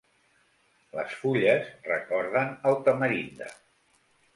[1.01, 3.57] Les fulles recorden al tamarinde.